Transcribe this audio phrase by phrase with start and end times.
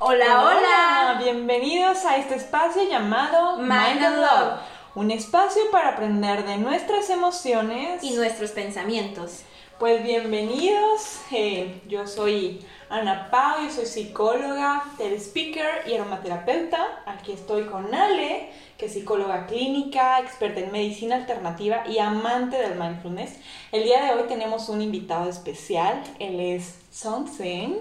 [0.00, 1.20] Hola, hola.
[1.20, 4.60] Bienvenidos a este espacio llamado Mind and Love.
[4.94, 8.04] Un espacio para aprender de nuestras emociones.
[8.04, 9.40] Y nuestros pensamientos.
[9.80, 11.22] Pues bienvenidos.
[11.32, 17.02] eh, yo soy Ana Pau, yo soy psicóloga, TED speaker y aromaterapeuta.
[17.04, 22.78] Aquí estoy con Ale, que es psicóloga clínica, experta en medicina alternativa y amante del
[22.78, 23.36] mindfulness.
[23.72, 26.04] El día de hoy tenemos un invitado especial.
[26.20, 27.80] Él es Song Seng.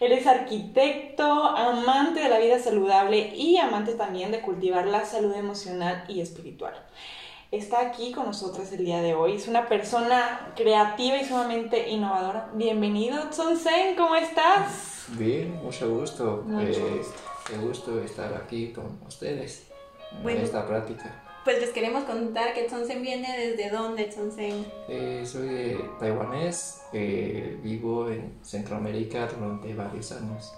[0.00, 5.34] Él es arquitecto, amante de la vida saludable y amante también de cultivar la salud
[5.34, 6.74] emocional y espiritual.
[7.50, 9.36] Está aquí con nosotros el día de hoy.
[9.36, 12.50] Es una persona creativa y sumamente innovadora.
[12.54, 15.06] Bienvenido, Sen, ¿cómo estás?
[15.08, 16.42] Bien, mucho gusto.
[16.46, 17.14] Mucho Eh, gusto.
[17.48, 19.66] Qué gusto estar aquí con ustedes
[20.12, 20.40] en Bueno.
[20.42, 21.24] esta práctica.
[21.48, 24.66] Pues les queremos contar que Tsonsen viene desde dónde, Tsonsen.
[24.86, 30.52] Eh, soy de taiwanés, eh, vivo en Centroamérica durante varios años.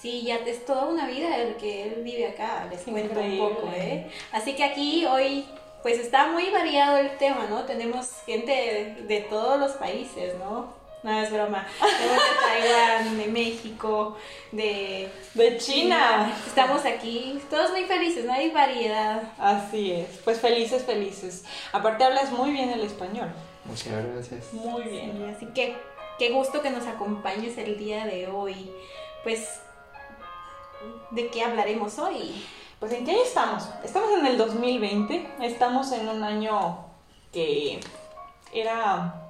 [0.00, 3.38] Sí, ya es toda una vida el que él vive acá, les cuento un Increíble.
[3.54, 4.10] poco, ¿eh?
[4.32, 5.46] Así que aquí hoy,
[5.84, 7.62] pues está muy variado el tema, ¿no?
[7.62, 10.74] Tenemos gente de, de todos los países, ¿no?
[11.02, 11.66] No, es broma.
[11.80, 14.16] De Taiwán, de México,
[14.52, 15.10] de...
[15.34, 16.32] De China.
[16.46, 18.32] Estamos aquí, todos muy felices, ¿no?
[18.32, 19.22] Hay variedad.
[19.38, 20.20] Así es.
[20.24, 21.44] Pues felices, felices.
[21.72, 23.32] Aparte hablas muy bien el español.
[23.64, 24.52] Muchas gracias.
[24.52, 25.12] Muy bien.
[25.16, 25.76] Sí, así que
[26.18, 28.70] qué gusto que nos acompañes el día de hoy.
[29.24, 29.60] Pues,
[31.10, 32.44] ¿de qué hablaremos hoy?
[32.78, 33.68] Pues ¿en qué año estamos?
[33.84, 36.84] Estamos en el 2020, estamos en un año
[37.32, 37.78] que
[38.52, 39.21] era,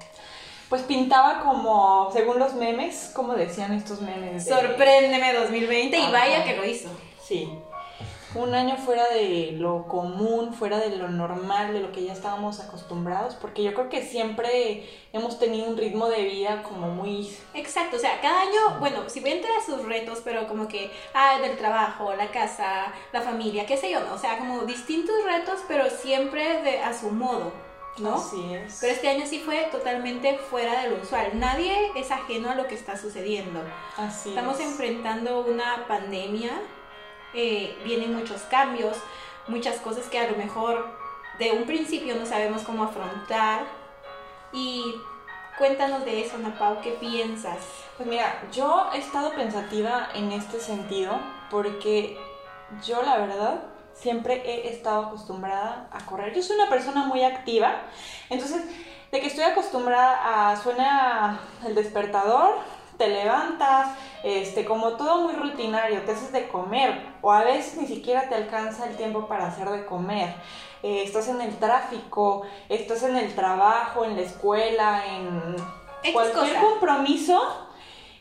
[0.73, 4.47] pues pintaba como, según los memes, como decían estos memes.
[4.47, 6.11] de- Sorpréndeme 2020 y Ajá.
[6.13, 6.89] vaya que lo hizo.
[7.23, 7.47] Sí,
[8.35, 12.59] un año fuera de lo común, fuera de lo normal, de lo que ya estábamos
[12.61, 17.31] acostumbrados, porque yo creo que siempre hemos tenido un ritmo de vida como muy...
[17.53, 21.39] Exacto, o sea, cada año, bueno, si bien da sus retos, pero como que, ah,
[21.43, 24.15] del trabajo, la casa, la familia, qué sé yo, ¿no?
[24.15, 27.53] O sea, como distintos retos, pero siempre de, a su modo,
[27.99, 28.15] ¿no?
[28.15, 28.79] Así es.
[28.81, 31.31] Pero este año sí fue totalmente fuera de lo usual.
[31.35, 33.61] Nadie es ajeno a lo que está sucediendo.
[33.97, 34.67] Así Estamos es.
[34.67, 36.51] enfrentando una pandemia,
[37.35, 38.97] eh, vienen muchos cambios,
[39.49, 40.87] muchas cosas que a lo mejor
[41.39, 43.65] de un principio no sabemos cómo afrontar.
[44.53, 44.95] Y
[45.59, 47.59] cuéntanos de eso, Ana Pau, ¿qué piensas?
[47.97, 51.19] Pues mira, yo he estado pensativa en este sentido
[51.51, 52.19] porque
[52.85, 53.63] yo la verdad
[53.95, 56.35] siempre he estado acostumbrada a correr.
[56.35, 57.83] Yo soy una persona muy activa,
[58.31, 58.63] entonces
[59.11, 62.55] de que estoy acostumbrada a suena el despertador,
[62.97, 67.87] te levantas, este, como todo muy rutinario, te haces de comer o a veces ni
[67.87, 70.35] siquiera te alcanza el tiempo para hacer de comer.
[70.83, 75.57] Eh, estás en el tráfico, estás en el trabajo, en la escuela, en
[76.03, 76.61] X cualquier cosa.
[76.61, 77.69] compromiso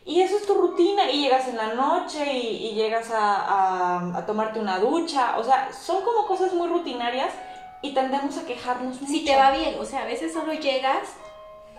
[0.06, 4.18] y eso es tu rutina y llegas en la noche y, y llegas a, a-
[4.18, 7.34] a tomarte una ducha, o sea, son como cosas muy rutinarias
[7.82, 9.12] y tendemos a quejarnos mucho.
[9.14, 11.08] Si te va bien, o sea, a veces solo llegas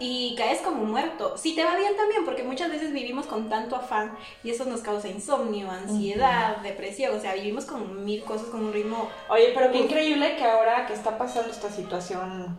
[0.01, 1.37] y caes como muerto.
[1.39, 4.81] Si te va bien también, porque muchas veces vivimos con tanto afán y eso nos
[4.81, 9.71] causa insomnio, ansiedad, depresión, o sea, vivimos con mil cosas con un ritmo Oye, pero
[9.71, 12.57] qué increíble que ahora que está pasando esta situación,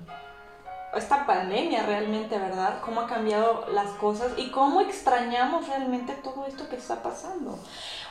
[0.95, 2.81] esta pandemia realmente, ¿verdad?
[2.81, 7.57] Cómo ha cambiado las cosas y cómo extrañamos realmente todo esto que está pasando.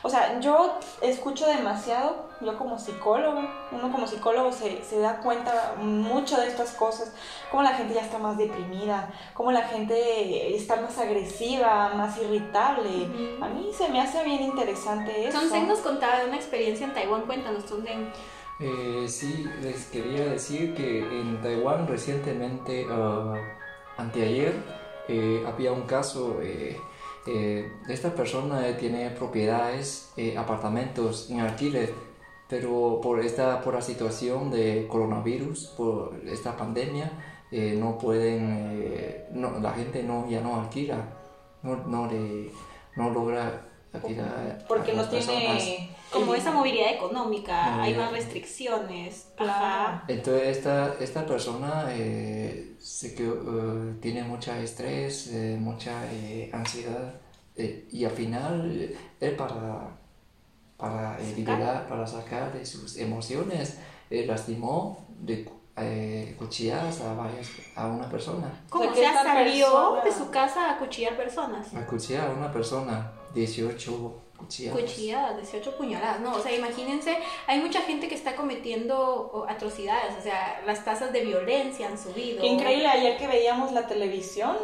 [0.01, 5.75] O sea, yo escucho demasiado, yo como psicólogo, uno como psicólogo se, se da cuenta
[5.79, 7.13] mucho de estas cosas,
[7.49, 13.07] cómo la gente ya está más deprimida, cómo la gente está más agresiva, más irritable.
[13.07, 13.45] Ujú.
[13.45, 15.39] A mí se me hace bien interesante eso.
[15.39, 18.11] Sonsen nos contaba de una experiencia en Taiwán, cuéntanos, Sonsen.
[18.59, 23.35] Eh, sí, les quería decir que en Taiwán recientemente, ah,
[23.97, 24.53] anteayer,
[25.07, 26.77] eh, había un caso eh,
[27.27, 31.93] eh, esta persona tiene propiedades, apartamentos en alquiler,
[32.47, 37.11] pero por esta por la situación de coronavirus, por esta pandemia,
[37.51, 40.97] no pueden, no, la gente no ya no alquila,
[41.61, 42.51] no, no, le,
[42.95, 45.89] no logra alquilar a Porque no tiene...
[46.11, 48.03] Como esa movilidad económica, hay Movilidad.
[48.03, 49.29] más restricciones.
[49.37, 50.03] Ajá.
[50.07, 57.15] Entonces esta, esta persona eh, sé que, eh, tiene mucha estrés, eh, mucha eh, ansiedad
[57.55, 59.87] eh, y al final eh, él para,
[60.77, 63.79] para eh, liberar, para sacar de sus emociones,
[64.11, 68.51] eh, lastimó de eh, cuchilladas a, varias, a una persona.
[68.69, 71.73] Como O sea, salió persona- de su casa a cuchillar personas.
[71.73, 74.81] A cuchillar a una persona, 18 cuchilladas.
[74.81, 80.17] Cuchilladas, 18 puñaladas, no, o sea, imagínense, hay mucha gente que está cometiendo o, atrocidades,
[80.19, 82.41] o sea, las tasas de violencia han subido.
[82.41, 84.57] Qué increíble, ayer que veíamos la televisión,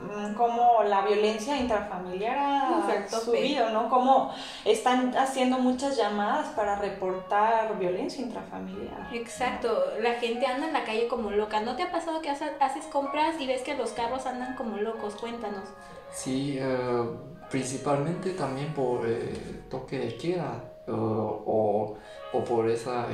[0.00, 3.88] mm, cómo la violencia intrafamiliar ha Exacto, subido, ¿no?
[3.88, 4.32] Cómo
[4.64, 9.08] están haciendo muchas llamadas para reportar violencia intrafamiliar.
[9.12, 11.60] Exacto, la gente anda en la calle como loca.
[11.60, 15.14] ¿No te ha pasado que haces, compras y ves que los carros andan como locos?
[15.16, 15.68] Cuéntanos.
[16.12, 17.08] Sí, eh,
[17.50, 21.96] principalmente también por eh, toque de queda eh, o,
[22.32, 23.06] o por esa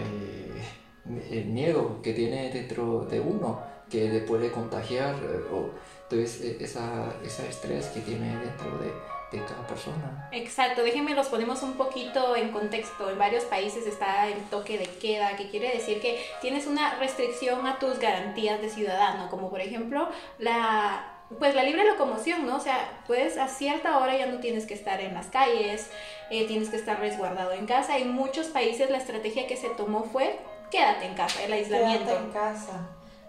[1.30, 5.14] el miedo que tiene dentro de uno que le puede contagiar
[5.52, 5.70] o
[6.10, 8.92] entonces e, esa, ese estrés que tiene dentro de,
[9.36, 10.28] de cada persona.
[10.32, 13.10] Exacto, déjenme los ponemos un poquito en contexto.
[13.10, 17.66] En varios países está el toque de queda, que quiere decir que tienes una restricción
[17.66, 20.08] a tus garantías de ciudadano, como por ejemplo
[20.38, 22.56] la pues la libre locomoción, ¿no?
[22.56, 25.88] O sea, puedes a cierta hora ya no tienes que estar en las calles,
[26.28, 27.98] eh, tienes que estar resguardado en casa.
[27.98, 30.40] En muchos países la estrategia que se tomó fue
[30.72, 32.06] quédate en casa, el aislamiento.
[32.06, 32.88] Quédate en casa,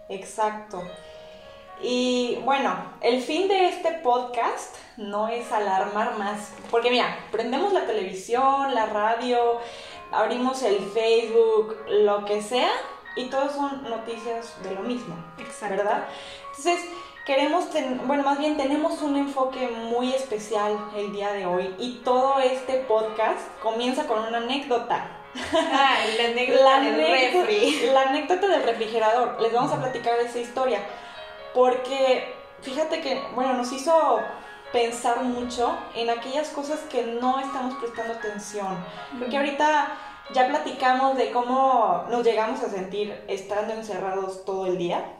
[0.09, 0.81] exacto.
[1.83, 7.85] Y bueno, el fin de este podcast no es alarmar más, porque mira, prendemos la
[7.85, 9.59] televisión, la radio,
[10.11, 12.69] abrimos el Facebook, lo que sea,
[13.15, 15.75] y todos son noticias de lo mismo, Exacto.
[15.77, 16.05] ¿verdad?
[16.49, 16.85] Entonces,
[17.25, 17.65] queremos,
[18.05, 22.75] bueno, más bien tenemos un enfoque muy especial el día de hoy y todo este
[22.87, 25.17] podcast comienza con una anécdota.
[25.53, 27.89] Ah, la anécdota La del refri.
[27.93, 29.41] la anécdota del refrigerador.
[29.41, 30.79] Les vamos a platicar esa historia.
[31.53, 34.19] Porque fíjate que, bueno, nos hizo
[34.71, 38.77] pensar mucho en aquellas cosas que no estamos prestando atención.
[39.19, 39.97] Porque ahorita
[40.33, 45.17] ya platicamos de cómo nos llegamos a sentir estando encerrados todo el día.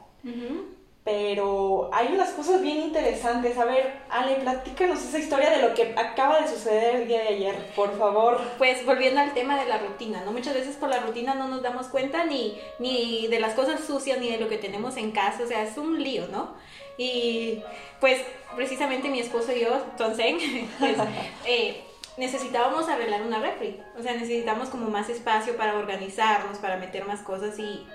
[1.03, 3.57] Pero hay unas cosas bien interesantes.
[3.57, 7.29] A ver, Ale, platícanos esa historia de lo que acaba de suceder el día de
[7.29, 8.39] ayer, por favor.
[8.59, 10.31] Pues volviendo al tema de la rutina, ¿no?
[10.31, 14.19] Muchas veces por la rutina no nos damos cuenta ni, ni de las cosas sucias
[14.19, 16.53] ni de lo que tenemos en casa, o sea, es un lío, ¿no?
[16.97, 17.63] Y
[17.99, 18.21] pues
[18.55, 20.37] precisamente mi esposo y yo, Tonsen,
[20.77, 20.97] pues,
[21.47, 21.81] eh,
[22.17, 27.21] necesitábamos arreglar una refri, o sea, necesitamos como más espacio para organizarnos, para meter más
[27.21, 27.87] cosas y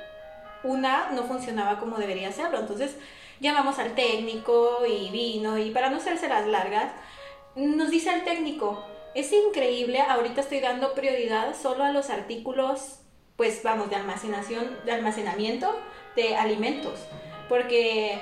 [0.66, 2.96] una no funcionaba como debería hacerlo, entonces
[3.40, 6.92] llamamos al técnico y vino y para no hacerse las largas,
[7.54, 8.84] nos dice el técnico,
[9.14, 13.00] es increíble, ahorita estoy dando prioridad solo a los artículos,
[13.36, 15.74] pues vamos, de almacenación, de almacenamiento
[16.16, 16.98] de alimentos,
[17.48, 18.18] porque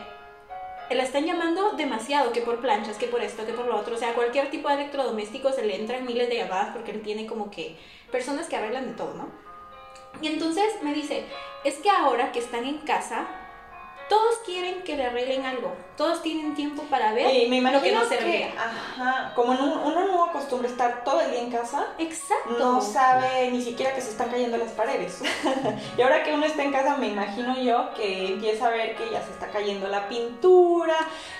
[0.90, 3.98] la están llamando demasiado, que por planchas, que por esto, que por lo otro, o
[3.98, 7.50] sea, cualquier tipo de electrodoméstico se le entran miles de llamadas porque él tiene como
[7.50, 7.76] que
[8.12, 9.28] personas que arreglan de todo, ¿no?
[10.20, 11.26] Y entonces me dice,
[11.64, 13.26] es que ahora que están en casa,
[14.08, 17.84] todos quieren que le arreglen algo, todos tienen tiempo para ver Y me imagino lo
[17.84, 18.48] que no que, servía.
[18.58, 22.58] ajá, como no- uno no acostumbra estar todo el día en casa, Exacto.
[22.58, 25.20] no sabe ni siquiera que se están cayendo las paredes.
[25.98, 29.10] y ahora que uno está en casa, me imagino yo que empieza a ver que
[29.10, 30.96] ya se está cayendo la pintura,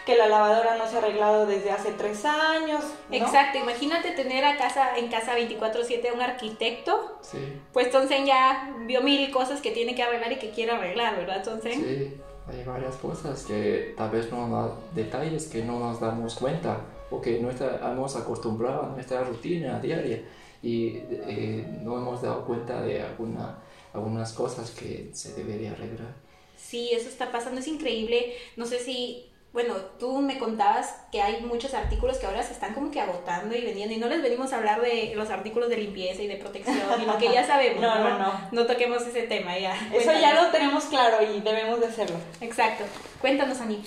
[0.06, 2.82] que la lavadora no se ha arreglado desde hace tres años.
[3.10, 3.16] ¿no?
[3.16, 7.38] Exacto, imagínate tener a casa, en casa 24/7 a un arquitecto, Sí,
[7.72, 11.42] pues Tonsen ya vio mil cosas que tiene que arreglar y que quiere arreglar, ¿verdad
[11.42, 11.72] Tonsen?
[11.74, 16.80] sí, hay varias cosas que tal vez no detalles que no nos damos cuenta
[17.10, 20.22] o que no estamos acostumbrados a nuestra rutina diaria
[20.62, 23.58] y eh, no hemos dado cuenta de alguna,
[23.92, 26.14] algunas cosas que se debería arreglar.
[26.56, 28.34] Sí, eso está pasando, es increíble.
[28.56, 32.74] No sé si, bueno, tú me contabas que hay muchos artículos que ahora se están
[32.74, 35.76] como que agotando y vendiendo y no les venimos a hablar de los artículos de
[35.76, 37.80] limpieza y de protección y lo que ya sabemos.
[37.80, 38.48] No, no, no, no.
[38.50, 39.72] No toquemos ese tema ya.
[39.94, 42.16] Eso ya lo tenemos claro y debemos de hacerlo.
[42.40, 42.82] Exacto.
[43.20, 43.80] Cuéntanos, Ani.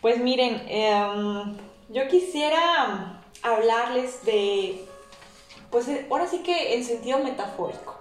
[0.00, 1.56] Pues miren, em,
[1.88, 4.84] yo quisiera hablarles de,
[5.72, 7.98] pues eh, ahora sí que en sentido metafórico.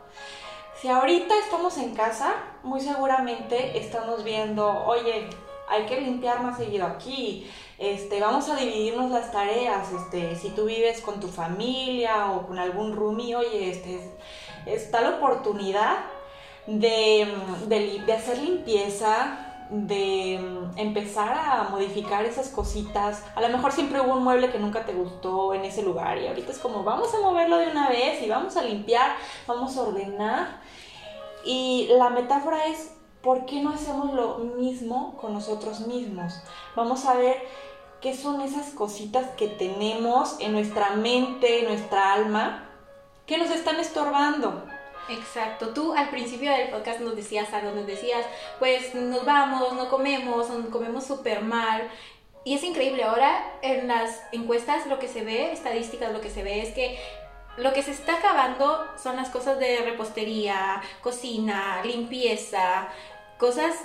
[0.79, 5.27] Si ahorita estamos en casa, muy seguramente estamos viendo, oye,
[5.70, 10.66] hay que limpiar más seguido aquí, este, vamos a dividirnos las tareas, este, si tú
[10.66, 14.00] vives con tu familia o con algún roomie, oye, este,
[14.66, 15.98] está la oportunidad
[16.68, 17.34] de,
[17.68, 23.24] de de hacer limpieza, de mm, empezar a modificar esas cositas.
[23.36, 26.28] A lo mejor siempre hubo un mueble que nunca te gustó en ese lugar y
[26.28, 29.12] ahorita es como vamos a moverlo de una vez y vamos a limpiar,
[29.48, 30.62] vamos a ordenar.
[31.46, 36.34] Y la metáfora es, ¿por qué no hacemos lo mismo con nosotros mismos?
[36.76, 37.38] Vamos a ver
[38.02, 42.70] qué son esas cositas que tenemos en nuestra mente, en nuestra alma,
[43.26, 44.64] que nos están estorbando.
[45.10, 45.70] Exacto.
[45.70, 48.26] Tú al principio del podcast nos decías algo, nos decías,
[48.60, 51.90] pues nos vamos, no comemos, o comemos súper mal.
[52.46, 56.42] Y es increíble, ahora en las encuestas lo que se ve, estadísticas, lo que se
[56.42, 56.98] ve es que
[57.60, 62.88] lo que se está acabando son las cosas de repostería, cocina, limpieza,
[63.38, 63.75] cosas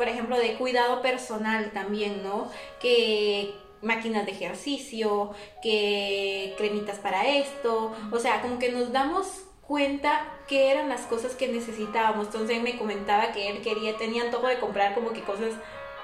[0.00, 2.50] por ejemplo, de cuidado personal también, ¿no?
[2.80, 5.32] Que máquinas de ejercicio,
[5.62, 9.26] que cremitas para esto, o sea, como que nos damos
[9.60, 12.28] cuenta que eran las cosas que necesitábamos.
[12.28, 15.52] Entonces él me comentaba que él quería, tenía antojo de comprar como que cosas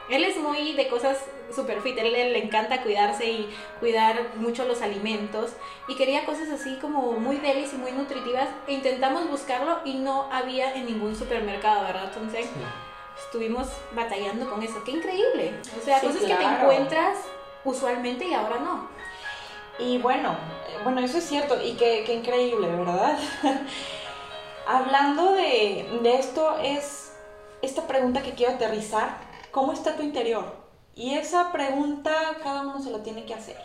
[0.08, 1.18] él es muy de cosas
[1.54, 5.52] super fit, él, le encanta cuidarse y cuidar mucho los alimentos
[5.88, 10.28] y quería cosas así como muy delis y muy nutritivas e intentamos buscarlo y no
[10.32, 12.10] había en ningún supermercado, ¿verdad?
[12.12, 12.48] Entonces
[13.24, 17.18] estuvimos batallando con eso, qué increíble, o sea, cosas que te encuentras
[17.64, 18.88] usualmente y ahora no.
[19.78, 20.36] Y bueno,
[20.68, 23.18] eh, bueno, eso es cierto y qué, qué increíble, ¿verdad?
[24.66, 27.12] Hablando de, de esto es
[27.62, 29.25] esta pregunta que quiero aterrizar
[29.56, 30.44] ¿Cómo está tu interior?
[30.94, 33.56] Y esa pregunta cada uno se lo tiene que hacer.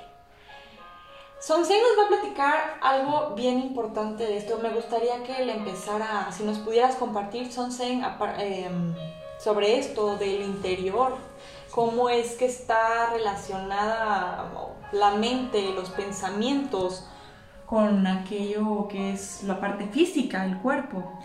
[1.42, 4.58] Sonsen nos va a platicar algo bien importante de esto.
[4.60, 8.06] Me gustaría que le empezara, si nos pudieras compartir, Sonsen,
[8.38, 8.96] em,
[9.38, 11.18] sobre esto del interior.
[11.72, 14.50] Cómo es que está relacionada
[14.94, 17.04] la mente, los pensamientos
[17.72, 21.18] con aquello que es la parte física, el cuerpo.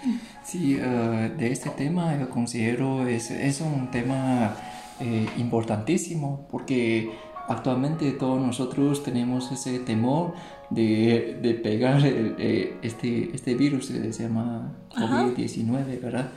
[0.45, 4.55] Sí, eh, de este tema yo considero es, es un tema
[5.00, 7.11] eh, importantísimo porque
[7.49, 10.35] actualmente todos nosotros tenemos ese temor
[10.71, 16.31] de, de pegar eh, este, este virus que se llama COVID-19, ¿verdad?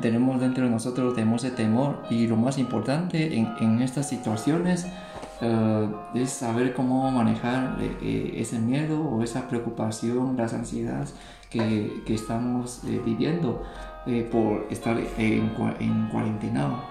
[0.00, 4.86] tenemos dentro de nosotros tenemos ese temor y lo más importante en, en estas situaciones
[5.44, 11.16] eh, es saber cómo manejar eh, eh, ese miedo o esa preocupación, las ansiedades
[11.50, 13.62] que, que estamos viviendo
[14.30, 16.84] por estar en, en cuarentena.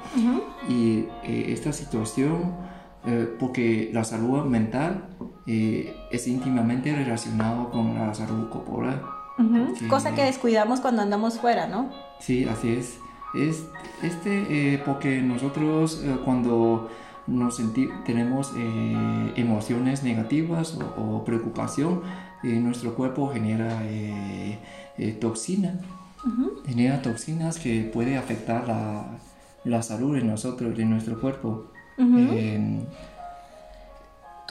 [0.69, 2.53] Y esta situación,
[3.39, 5.07] porque la salud mental
[5.45, 9.01] es íntimamente relacionada con la salud corporal.
[9.89, 11.89] Cosa que descuidamos cuando andamos fuera, ¿no?
[12.19, 12.99] Sí, así es.
[13.33, 13.65] Es
[14.03, 16.89] este, porque nosotros cuando
[17.27, 17.61] nos
[18.05, 22.01] tenemos eh, emociones negativas o, preocupación,
[22.43, 24.57] eh, nuestro cuerpo genera eh,
[25.19, 25.79] toxina,
[26.65, 29.17] genera toxinas que puede afectar la,
[29.63, 31.67] la, salud de nosotros, de nuestro cuerpo.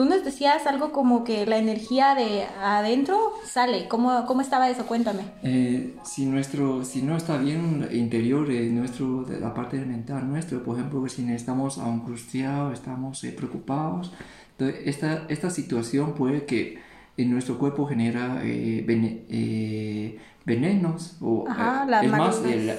[0.00, 3.86] Tú nos decías algo como que la energía de adentro sale.
[3.86, 4.86] ¿Cómo, cómo estaba eso?
[4.86, 5.24] Cuéntame.
[5.42, 10.78] Eh, si, nuestro, si no está bien interior, de nuestro, la parte mental nuestro, por
[10.78, 14.10] ejemplo, si estamos angustiados, estamos eh, preocupados,
[14.52, 16.78] entonces esta, esta situación puede que
[17.18, 22.70] en nuestro cuerpo genera eh, venenos o es más el,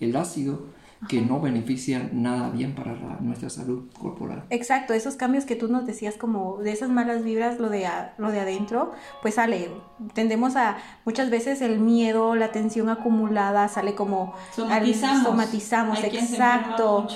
[0.00, 0.75] el ácido
[1.08, 4.44] que no benefician nada bien para nuestra salud corporal.
[4.50, 7.88] Exacto, esos cambios que tú nos decías como de esas malas vibras, lo de,
[8.18, 9.70] lo de adentro, pues sale,
[10.14, 17.06] tendemos a muchas veces el miedo, la tensión acumulada sale como somatizamos, somatizamos exacto.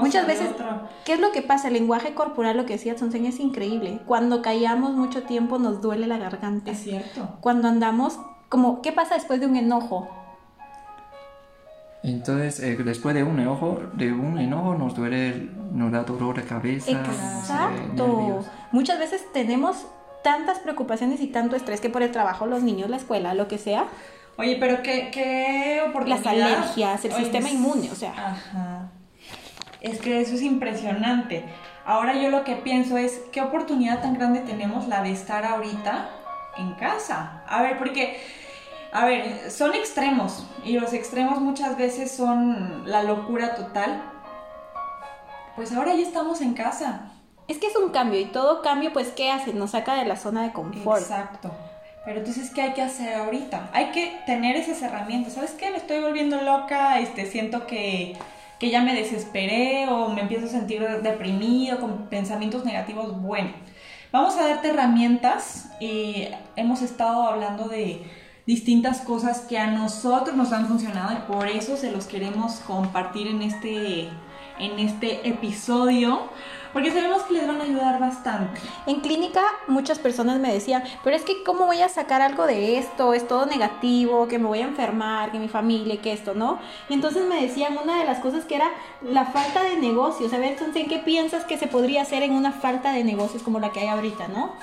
[0.00, 0.48] muchas veces,
[1.04, 1.68] ¿qué es lo que pasa?
[1.68, 4.00] El lenguaje corporal, lo que decía Sonsen, es increíble.
[4.06, 6.70] Cuando callamos mucho tiempo nos duele la garganta.
[6.70, 7.36] Es cierto.
[7.40, 10.08] Cuando andamos, como, ¿qué pasa después de un enojo?
[12.02, 16.44] Entonces, eh, después de un enojo, de un enojo nos duele, nos da dolor de
[16.44, 16.90] cabeza.
[16.90, 18.44] Exacto.
[18.72, 19.86] Muchas veces tenemos
[20.22, 23.58] tantas preocupaciones y tanto estrés que por el trabajo, los niños, la escuela, lo que
[23.58, 23.84] sea.
[24.36, 26.24] Oye, pero qué, qué oportunidad.
[26.24, 28.12] Las alergias, el sistema inmune, o sea.
[28.12, 28.88] Ajá.
[29.80, 31.44] Es que eso es impresionante.
[31.84, 36.10] Ahora yo lo que pienso es, ¿qué oportunidad tan grande tenemos la de estar ahorita
[36.58, 37.42] en casa?
[37.46, 38.20] A ver, porque
[38.92, 44.02] a ver, son extremos y los extremos muchas veces son la locura total.
[45.54, 47.12] Pues ahora ya estamos en casa.
[47.46, 49.52] Es que es un cambio y todo cambio, pues, ¿qué hace?
[49.52, 51.02] Nos saca de la zona de confort.
[51.02, 51.50] Exacto.
[52.04, 53.70] Pero entonces, ¿qué hay que hacer ahorita?
[53.72, 55.34] Hay que tener esas herramientas.
[55.34, 55.70] ¿Sabes qué?
[55.70, 58.16] Me estoy volviendo loca, este, siento que,
[58.58, 63.20] que ya me desesperé o me empiezo a sentir deprimido con pensamientos negativos.
[63.20, 63.50] Bueno,
[64.12, 68.02] vamos a darte herramientas y hemos estado hablando de
[68.50, 73.28] distintas cosas que a nosotros nos han funcionado y por eso se los queremos compartir
[73.28, 74.08] en este,
[74.58, 76.22] en este episodio.
[76.72, 78.60] Porque sabemos que les van a ayudar bastante.
[78.86, 82.78] En clínica muchas personas me decían, pero es que ¿cómo voy a sacar algo de
[82.78, 83.14] esto?
[83.14, 86.58] Es todo negativo, que me voy a enfermar, que mi familia, que esto, ¿no?
[86.88, 88.70] Y entonces me decían una de las cosas que era
[89.02, 90.32] la falta de negocios.
[90.32, 93.44] A ver, entonces, ¿en qué piensas que se podría hacer en una falta de negocios
[93.44, 94.54] como la que hay ahorita, no?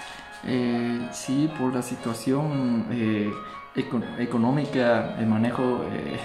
[0.45, 2.85] Eh, sí, por la situación...
[2.91, 3.31] Eh
[3.77, 6.19] económica, el manejo eh,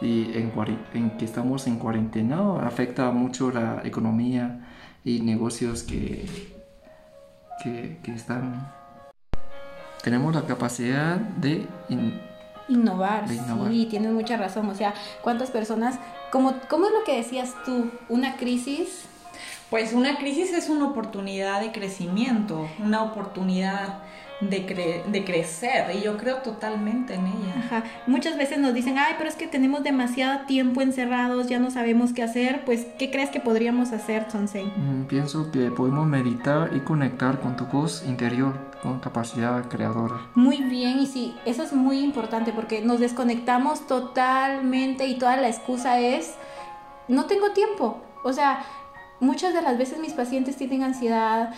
[0.00, 4.68] y en, que estamos en cuarentena afecta mucho la economía
[5.04, 6.26] y negocios que,
[7.62, 8.72] que, están...
[10.02, 11.66] Tenemos la capacidad de...
[12.68, 14.68] innovar, sí, tienes mucha razón.
[14.68, 15.98] O sea, ¿cuántas personas
[16.30, 17.90] Como, ¿Cómo es lo que decías tú?
[18.08, 19.08] ¿Una crisis?
[19.70, 24.02] Pues una crisis es una oportunidad de crecimiento, una oportunidad
[24.40, 27.54] de, de crecer y yo creo totalmente en ella.
[27.58, 27.84] Ajá.
[28.06, 32.12] Muchas veces nos dicen, ay, pero es que tenemos demasiado tiempo encerrados, ya no sabemos
[32.12, 32.64] qué hacer.
[32.64, 34.66] Pues, ¿qué crees que podríamos hacer, Sonsei?
[34.66, 40.16] Mm, pienso que podemos meditar y conectar con tu voz interior, con capacidad creadora.
[40.34, 45.48] Muy bien, y sí, eso es muy importante porque nos desconectamos totalmente y toda la
[45.48, 46.34] excusa es,
[47.08, 48.02] no tengo tiempo.
[48.24, 48.64] O sea,
[49.20, 51.52] Muchas de las veces mis pacientes tienen ansiedad,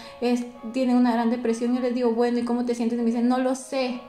[0.73, 2.99] tienen una gran depresión yo les digo, bueno, ¿y cómo te sientes?
[2.99, 4.00] Y me dicen, no lo sé.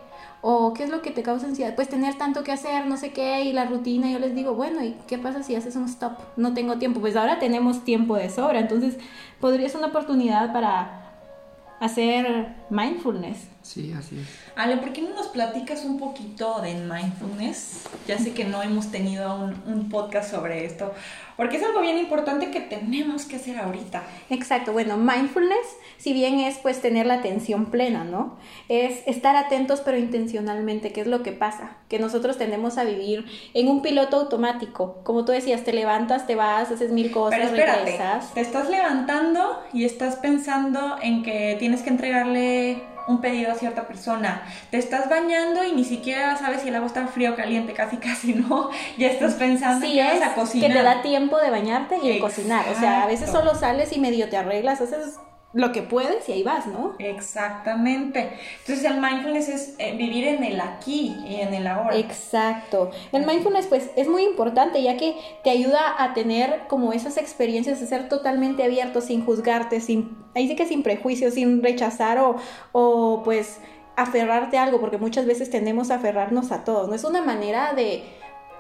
[0.43, 1.75] O ¿qué es lo que te causa ansiedad?
[1.75, 4.09] Pues tener tanto que hacer, no sé qué, y la rutina.
[4.09, 6.13] Yo les digo, bueno, ¿y qué pasa si haces un stop?
[6.35, 6.99] No tengo tiempo.
[6.99, 8.59] Pues ahora tenemos tiempo de sobra.
[8.59, 8.97] Entonces,
[9.39, 11.11] podría ser una oportunidad para
[11.79, 13.47] hacer mindfulness.
[13.73, 14.27] Sí, así es.
[14.57, 17.83] Ale, ¿por qué no nos platicas un poquito de mindfulness?
[18.05, 20.91] Ya sé que no hemos tenido un, un, podcast sobre esto,
[21.37, 24.03] porque es algo bien importante que tenemos que hacer ahorita.
[24.29, 28.37] Exacto, bueno, mindfulness, si bien es pues tener la atención plena, ¿no?
[28.67, 31.77] Es estar atentos pero intencionalmente, ¿qué es lo que pasa?
[31.87, 34.99] Que nosotros tendemos a vivir en un piloto automático.
[35.05, 38.33] Como tú decías, te levantas, te vas, haces mil cosas, pero espérate, regresas.
[38.33, 43.87] Te estás levantando y estás pensando en que tienes que entregarle un pedido a cierta
[43.87, 44.43] persona.
[44.69, 47.97] Te estás bañando y ni siquiera sabes si el agua está frío o caliente, casi
[47.97, 48.69] casi no.
[48.97, 50.69] Ya estás pensando que vas a cocinar.
[50.69, 52.65] Que te da tiempo de bañarte y de cocinar.
[52.69, 55.19] O sea, a veces solo sales y medio te arreglas, haces
[55.53, 56.95] lo que puedes y ahí vas, ¿no?
[56.99, 58.37] Exactamente.
[58.59, 61.97] Entonces el mindfulness es eh, vivir en el aquí y en el ahora.
[61.97, 62.91] Exacto.
[63.11, 67.81] El mindfulness pues es muy importante ya que te ayuda a tener como esas experiencias,
[67.81, 72.37] a ser totalmente abierto, sin juzgarte, sin, ahí sí que sin prejuicios, sin rechazar o,
[72.71, 73.59] o pues
[73.97, 76.95] aferrarte a algo, porque muchas veces tendemos a aferrarnos a todo, ¿no?
[76.95, 78.03] Es una manera de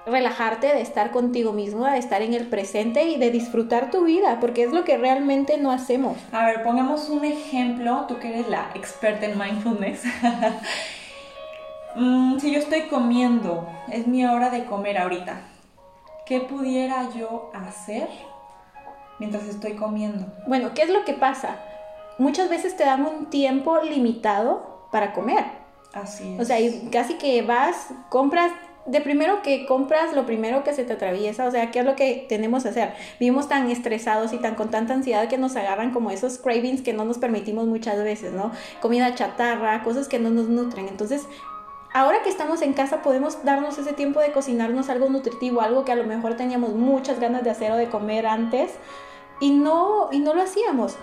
[0.05, 4.39] relajarte, de estar contigo mismo, de estar en el presente y de disfrutar tu vida,
[4.39, 6.17] porque es lo que realmente no hacemos.
[6.31, 10.03] A ver, pongamos un ejemplo, tú que eres la experta en mindfulness.
[11.93, 15.41] Mm, si yo estoy comiendo, es mi hora de comer ahorita,
[16.25, 18.07] ¿qué pudiera yo hacer
[19.19, 20.25] mientras estoy comiendo?
[20.47, 21.57] Bueno, ¿qué es lo que pasa?
[22.17, 25.43] Muchas veces te dan un tiempo limitado para comer.
[25.91, 26.39] Así es.
[26.39, 26.59] O sea,
[26.91, 28.53] casi que vas, compras
[28.85, 31.95] de primero que compras lo primero que se te atraviesa, o sea, ¿qué es lo
[31.95, 32.93] que tenemos que hacer?
[33.19, 36.93] Vivimos tan estresados y tan con tanta ansiedad que nos agarran como esos cravings que
[36.93, 38.51] no nos permitimos muchas veces, ¿no?
[38.81, 40.87] Comida chatarra, cosas que no nos nutren.
[40.87, 41.27] Entonces,
[41.93, 45.91] ahora que estamos en casa podemos darnos ese tiempo de cocinarnos algo nutritivo, algo que
[45.91, 48.71] a lo mejor teníamos muchas ganas de hacer o de comer antes
[49.39, 50.97] y no, y no lo hacíamos.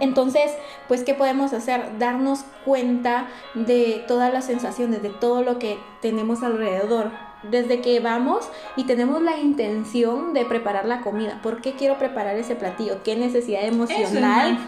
[0.00, 0.52] Entonces,
[0.88, 1.98] pues, ¿qué podemos hacer?
[1.98, 7.10] Darnos cuenta de todas las sensaciones, de todo lo que tenemos alrededor.
[7.50, 11.38] Desde que vamos y tenemos la intención de preparar la comida.
[11.42, 13.04] ¿Por qué quiero preparar ese platillo?
[13.04, 14.58] ¿Qué necesidad emocional?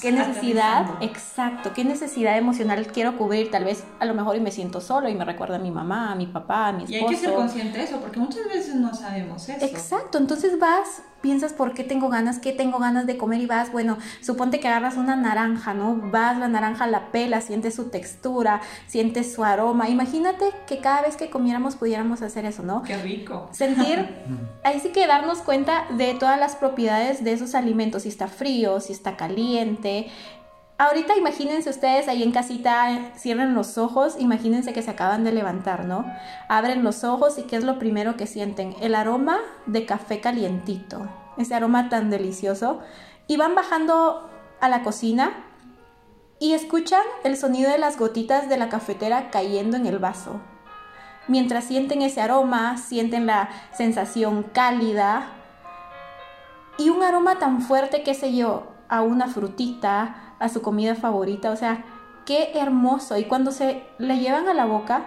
[0.00, 0.86] ¿Qué necesidad?
[1.02, 1.72] Exacto.
[1.74, 3.50] ¿Qué necesidad emocional quiero cubrir?
[3.50, 6.12] Tal vez a lo mejor y me siento solo y me recuerda a mi mamá,
[6.12, 7.00] a mi papá, a mi esposo.
[7.00, 9.66] Y hay que ser consciente de eso, porque muchas veces no sabemos eso.
[9.66, 10.16] Exacto.
[10.16, 13.96] Entonces vas piensas por qué tengo ganas, qué tengo ganas de comer y vas, bueno,
[14.20, 15.96] suponte que agarras una naranja, ¿no?
[15.96, 19.88] Vas, la naranja la pela, sientes su textura, sientes su aroma.
[19.88, 22.82] Imagínate que cada vez que comiéramos pudiéramos hacer eso, ¿no?
[22.82, 23.48] Qué rico.
[23.52, 24.06] Sentir,
[24.64, 28.80] ahí sí que darnos cuenta de todas las propiedades de esos alimentos, si está frío,
[28.80, 30.10] si está caliente,
[30.78, 35.84] Ahorita imagínense ustedes ahí en casita, cierren los ojos, imagínense que se acaban de levantar,
[35.84, 36.04] ¿no?
[36.48, 38.74] Abren los ojos y ¿qué es lo primero que sienten?
[38.80, 42.80] El aroma de café calientito, ese aroma tan delicioso.
[43.28, 44.28] Y van bajando
[44.60, 45.32] a la cocina
[46.40, 50.40] y escuchan el sonido de las gotitas de la cafetera cayendo en el vaso.
[51.28, 55.28] Mientras sienten ese aroma, sienten la sensación cálida
[56.78, 61.50] y un aroma tan fuerte, qué sé yo, a una frutita, a su comida favorita,
[61.50, 61.84] o sea,
[62.26, 63.16] qué hermoso.
[63.16, 65.06] Y cuando se le llevan a la boca,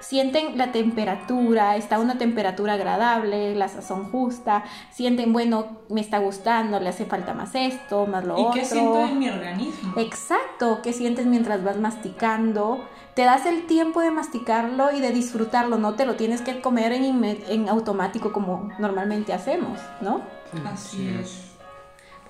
[0.00, 6.80] sienten la temperatura, está una temperatura agradable, la sazón justa, sienten, bueno, me está gustando,
[6.80, 8.50] le hace falta más esto, más lo otro.
[8.50, 9.94] ¿Y qué siento en mi organismo?
[9.96, 12.84] Exacto, qué sientes mientras vas masticando.
[13.14, 16.92] Te das el tiempo de masticarlo y de disfrutarlo, no te lo tienes que comer
[16.92, 20.22] en, en automático como normalmente hacemos, ¿no?
[20.64, 21.49] Así es.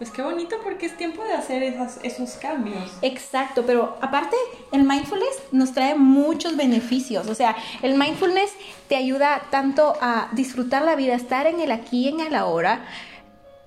[0.01, 2.91] Pues qué bonito porque es tiempo de hacer esos, cambios.
[3.03, 4.35] Exacto, pero aparte
[4.73, 7.29] el mindfulness nos trae muchos beneficios.
[7.29, 8.51] O sea, el mindfulness
[8.89, 12.87] te ayuda tanto a disfrutar la vida, estar en el aquí y en el ahora,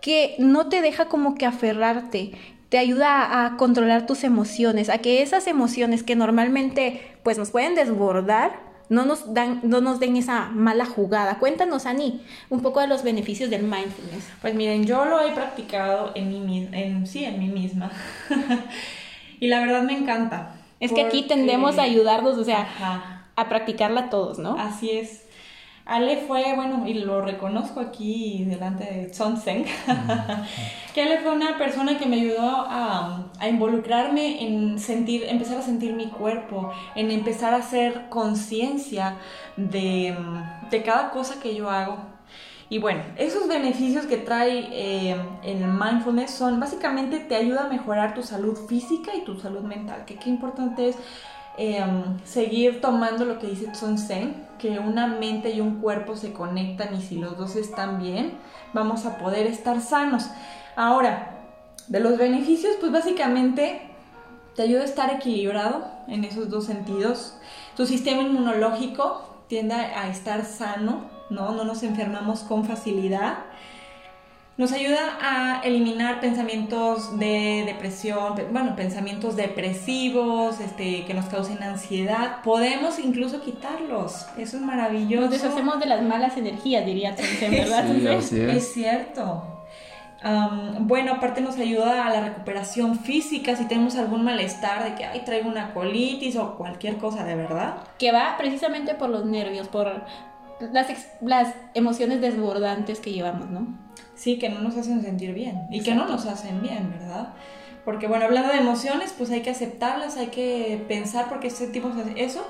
[0.02, 2.32] que no te deja como que aferrarte.
[2.70, 7.76] Te ayuda a controlar tus emociones, a que esas emociones que normalmente pues nos pueden
[7.76, 11.40] desbordar, no nos, dan, no nos den esa mala jugada.
[11.40, 14.30] Cuéntanos, Ani, un poco de los beneficios del mindfulness.
[14.42, 17.92] Pues miren, yo lo he practicado en mí, en, sí, en mí misma.
[19.40, 20.56] y la verdad me encanta.
[20.80, 24.58] Es que aquí tendemos a ayudarnos, o sea, a practicarla todos, ¿no?
[24.60, 25.23] Así es.
[25.86, 29.66] Ale fue, bueno, y lo reconozco aquí delante de Tsonsen,
[30.94, 35.62] que Ale fue una persona que me ayudó a, a, involucrarme en sentir, empezar a
[35.62, 39.18] sentir mi cuerpo, en empezar a hacer conciencia
[39.58, 40.16] de,
[40.72, 41.98] de, cada cosa que yo hago.
[42.70, 48.14] Y bueno, esos beneficios que trae eh, el mindfulness son básicamente te ayuda a mejorar
[48.14, 50.96] tu salud física y tu salud mental, que qué importante es
[51.56, 56.96] Em, seguir tomando lo que dice Zen, que una mente y un cuerpo se conectan
[56.96, 58.34] y si los dos están bien,
[58.74, 60.30] vamos a poder estar sanos.
[60.76, 61.42] Ahora,
[61.88, 63.82] de los beneficios, pues básicamente
[64.56, 67.36] te ayuda a estar equilibrado en esos dos sentidos.
[67.76, 71.52] Tu sistema inmunológico tiende a estar sano, ¿no?
[71.52, 73.40] No nos enfermamos con facilidad.
[74.56, 82.44] Nos ayuda a eliminar pensamientos de depresión, bueno, pensamientos depresivos, este, que nos causen ansiedad.
[82.44, 84.28] Podemos incluso quitarlos.
[84.38, 85.24] Eso es maravilloso.
[85.24, 87.16] Nos deshacemos de las malas energías, diría
[87.50, 87.86] ¿verdad?
[87.88, 88.32] Sí, es.
[88.32, 88.74] es.
[88.74, 89.66] cierto.
[90.82, 95.24] bueno, aparte nos ayuda a la recuperación física si tenemos algún malestar de que, ay,
[95.26, 97.78] traigo una colitis o cualquier cosa de verdad.
[97.98, 100.04] Que va precisamente por los nervios, por
[100.72, 100.88] las,
[101.22, 103.84] las emociones desbordantes que llevamos, ¿no?
[104.16, 107.34] sí, que no nos hacen sentir bien y que no nos hacen bien, ¿verdad?
[107.84, 112.48] Porque bueno, hablando de emociones, pues hay que aceptarlas, hay que pensar porque sentimos eso.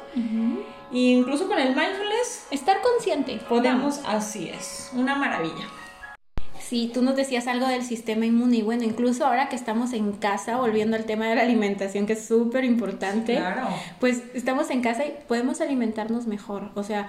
[0.91, 3.39] Y incluso con el mindfulness, estar consciente.
[3.49, 5.67] Podemos, así es, una maravilla.
[6.59, 10.13] Sí, tú nos decías algo del sistema inmune y bueno, incluso ahora que estamos en
[10.13, 13.67] casa, volviendo al tema de la alimentación que es súper importante, claro.
[13.99, 17.07] pues estamos en casa y podemos alimentarnos mejor, o sea,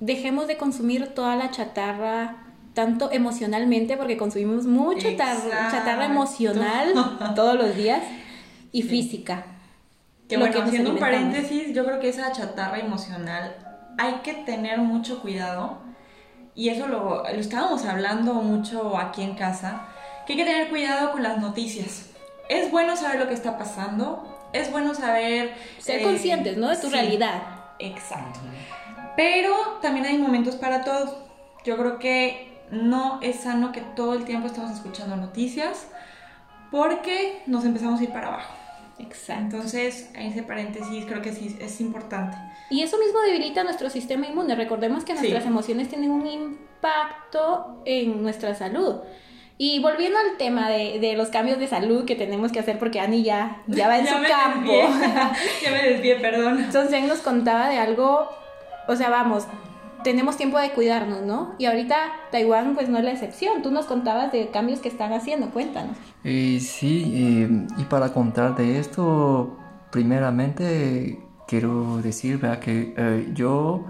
[0.00, 2.36] dejemos de consumir toda la chatarra
[2.74, 6.94] tanto emocionalmente, porque consumimos mucha chatarra, emocional
[7.34, 8.02] todos los días,
[8.72, 9.44] y física.
[10.28, 13.56] Que bueno, haciendo un paréntesis, yo creo que esa chatarra emocional
[13.98, 15.78] hay que tener mucho cuidado,
[16.54, 19.88] y eso lo, lo estábamos hablando mucho aquí en casa,
[20.26, 22.10] que hay que tener cuidado con las noticias.
[22.48, 25.54] Es bueno saber lo que está pasando, es bueno saber...
[25.78, 26.68] Ser conscientes, ¿no?
[26.68, 27.42] De tu realidad.
[27.78, 28.40] Exacto.
[29.16, 31.28] Pero también hay momentos para todo.
[31.64, 35.88] Yo creo que no es sano que todo el tiempo estemos escuchando noticias
[36.70, 38.54] porque nos empezamos a ir para abajo.
[38.98, 39.56] Exacto.
[39.56, 42.36] Entonces, en ese paréntesis creo que sí es importante.
[42.70, 44.54] Y eso mismo debilita nuestro sistema inmune.
[44.54, 48.96] Recordemos que nuestras emociones tienen un impacto en nuestra salud.
[49.58, 53.22] Y volviendo al tema de, los cambios de salud que tenemos que hacer, porque Ani
[53.22, 54.72] ya, ya va en su campo.
[55.62, 56.60] ya me desvié, perdón.
[56.64, 58.30] Entonces, nos contaba de algo,
[58.88, 59.46] o sea, vamos,
[60.02, 61.54] tenemos tiempo de cuidarnos, ¿no?
[61.58, 61.96] Y ahorita
[62.30, 63.62] Taiwán pues no es la excepción.
[63.62, 65.96] Tú nos contabas de cambios que están haciendo, cuéntanos.
[66.24, 69.56] Eh, sí, eh, y para contar de esto,
[69.90, 73.86] primeramente quiero decir que eh, yo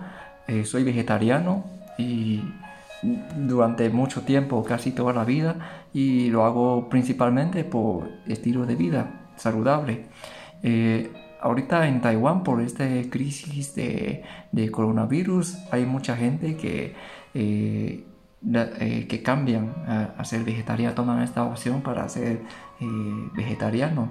[0.65, 1.65] soy vegetariano
[1.97, 2.43] y
[3.37, 9.31] durante mucho tiempo, casi toda la vida, y lo hago principalmente por estilo de vida
[9.37, 10.07] saludable
[11.43, 16.95] ahorita en Taiwán por esta crisis de, coronavirus hay mucha gente que,
[17.35, 18.05] eh,
[18.55, 19.75] eh, que cambian
[20.17, 22.43] a, ser vegetariano, toman esta opción para ser
[22.81, 22.85] eh,
[23.35, 24.09] vegetariano.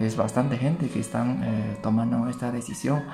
[0.00, 1.44] Es bastante gente que están
[1.80, 3.04] tomando esta decisión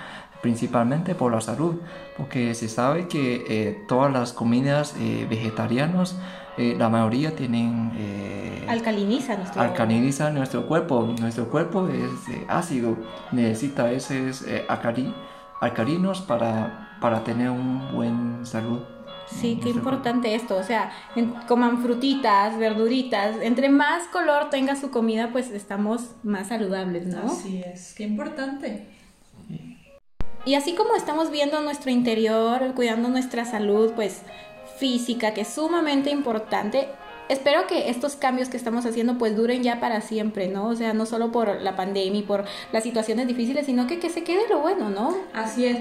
[0.40, 1.78] principalmente por la salud,
[2.16, 4.94] porque se sabe que todas las comidas
[5.28, 6.18] vegetarianas
[6.60, 7.90] eh, la mayoría tienen...
[7.96, 11.14] Eh, alcaliniza nuestro Alcaliniza nuestro cuerpo.
[11.18, 12.98] Nuestro cuerpo es eh, ácido,
[13.32, 14.44] necesita esos
[15.60, 18.80] alcalinos para, para tener un buen salud.
[19.26, 20.90] Sí, qué importante esto, o sea,
[21.46, 27.26] coman frutitas, verduritas, entre más color tenga su comida, pues estamos más saludables, ¿no?
[27.26, 28.88] Así es, qué importante.
[30.44, 34.22] Y así como estamos viendo nuestro interior, cuidando nuestra salud, pues
[34.80, 36.88] física, que es sumamente importante.
[37.28, 40.66] Espero que estos cambios que estamos haciendo pues duren ya para siempre, ¿no?
[40.66, 44.10] O sea, no solo por la pandemia y por las situaciones difíciles, sino que, que
[44.10, 45.14] se quede lo bueno, ¿no?
[45.32, 45.78] Así es.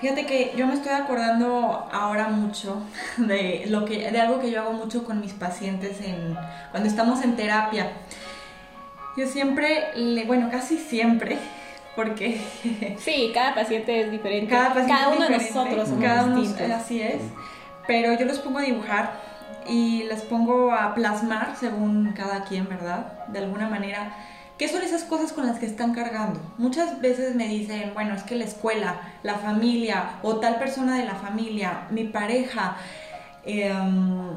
[0.00, 2.80] Fíjate que yo me estoy acordando ahora mucho
[3.18, 6.38] de lo que de algo que yo hago mucho con mis pacientes en
[6.70, 7.90] cuando estamos en terapia.
[9.16, 11.38] Yo siempre le, bueno, casi siempre
[11.96, 12.40] porque
[13.00, 14.54] sí, cada paciente es diferente.
[14.54, 16.40] Cada, uno de nosotros somos cada uno,
[16.76, 17.20] así es
[17.88, 19.20] pero yo los pongo a dibujar
[19.66, 23.26] y les pongo a plasmar según cada quien, ¿verdad?
[23.26, 24.12] De alguna manera
[24.58, 26.40] ¿Qué son esas cosas con las que están cargando?
[26.58, 31.04] Muchas veces me dicen, bueno, es que la escuela, la familia o tal persona de
[31.04, 32.76] la familia, mi pareja,
[33.44, 34.34] em,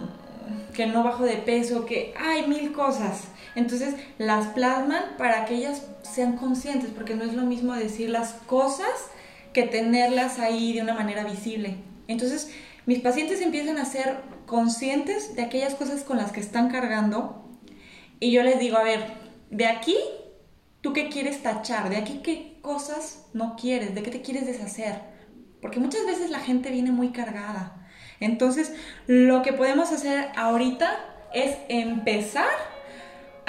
[0.76, 3.24] que no bajo de peso, que hay mil cosas.
[3.56, 8.34] Entonces las plasman para que ellas sean conscientes, porque no es lo mismo decir las
[8.46, 9.10] cosas
[9.54, 11.78] que tenerlas ahí de una manera visible.
[12.08, 12.52] Entonces
[12.91, 17.41] mis pacientes empiezan a ser conscientes de aquellas cosas con las que están cargando
[18.19, 18.99] y yo les digo, a ver,
[19.49, 19.95] de aquí,
[20.82, 21.89] ¿tú qué quieres tachar?
[21.89, 23.95] De aquí, ¿qué cosas no quieres?
[23.95, 24.95] ¿De qué te quieres deshacer?
[25.62, 27.88] Porque muchas veces la gente viene muy cargada.
[28.19, 28.73] Entonces,
[29.08, 30.99] lo que podemos hacer ahorita
[31.34, 32.49] es empezar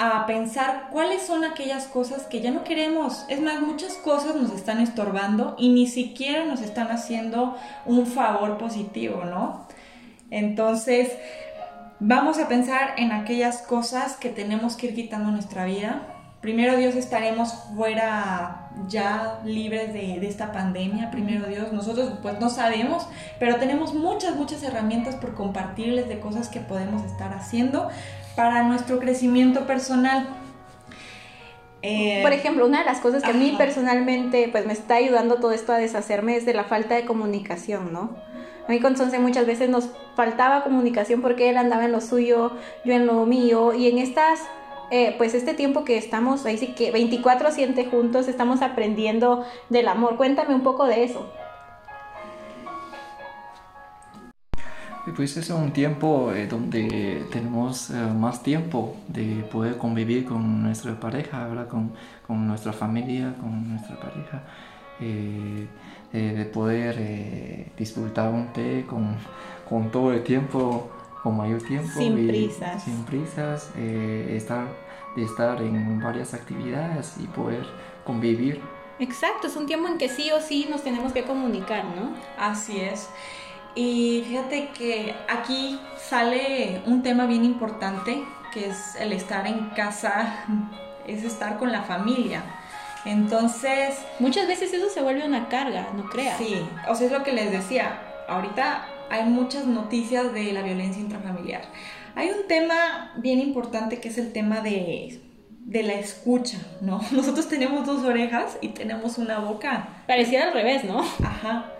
[0.03, 3.25] a pensar cuáles son aquellas cosas que ya no queremos.
[3.29, 8.57] Es más, muchas cosas nos están estorbando y ni siquiera nos están haciendo un favor
[8.57, 9.67] positivo, ¿no?
[10.29, 11.11] Entonces,
[11.99, 16.01] vamos a pensar en aquellas cosas que tenemos que ir quitando nuestra vida.
[16.41, 21.71] Primero Dios estaremos fuera ya libres de, de, esta pandemia, primero Dios.
[21.71, 23.07] Nosotros pues no sabemos,
[23.39, 27.89] pero tenemos muchas, muchas herramientas por compartirles de cosas que podemos estar haciendo
[28.35, 30.27] para nuestro crecimiento personal.
[31.81, 35.35] Eh, Por ejemplo, una de las cosas que a mí personalmente pues me está ayudando
[35.35, 38.15] todo esto a deshacerme es de la falta de comunicación, ¿no?
[38.67, 42.53] A mí con Sonce muchas veces nos faltaba comunicación porque él andaba en lo suyo,
[42.85, 44.39] yo en lo mío y en estas
[44.91, 49.89] eh, pues este tiempo que estamos ahí sí que 24 siente juntos estamos aprendiendo del
[49.89, 50.15] amor.
[50.15, 51.29] Cuéntame un poco de eso.
[55.11, 60.97] Pues es un tiempo eh, donde tenemos eh, más tiempo de poder convivir con nuestra
[60.97, 61.91] pareja, Con,
[62.25, 64.43] con nuestra familia, con nuestra pareja,
[65.01, 65.67] eh,
[66.13, 69.17] de poder disfrutar un té con,
[69.67, 70.89] con, todo el tiempo,
[71.21, 71.91] con mayor tiempo.
[71.97, 72.83] Sin prisas.
[72.83, 74.67] Sin prisas, estar,
[75.17, 77.65] de estar en varias actividades y poder
[78.05, 78.61] convivir.
[78.99, 82.13] Exacto, es un tiempo en que sí o sí nos tenemos que comunicar, ¿no?
[82.37, 83.09] Así es.
[83.75, 90.45] Y fíjate que aquí sale un tema bien importante, que es el estar en casa,
[91.07, 92.43] es estar con la familia.
[93.05, 93.97] Entonces...
[94.19, 96.37] Muchas veces eso se vuelve una carga, no creas.
[96.37, 96.55] Sí,
[96.87, 97.99] o sea, es lo que les decía.
[98.27, 101.63] Ahorita hay muchas noticias de la violencia intrafamiliar.
[102.15, 105.19] Hay un tema bien importante que es el tema de,
[105.65, 107.01] de la escucha, ¿no?
[107.11, 109.89] Nosotros tenemos dos orejas y tenemos una boca.
[110.07, 110.99] Pareciera al revés, ¿no?
[110.99, 111.71] Ajá.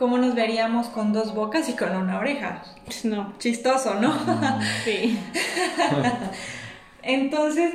[0.00, 2.62] ¿Cómo nos veríamos con dos bocas y con una oreja?
[2.86, 3.34] Pues no.
[3.38, 4.08] Chistoso, ¿no?
[4.08, 4.62] Mm.
[4.84, 5.20] sí.
[7.02, 7.74] Entonces,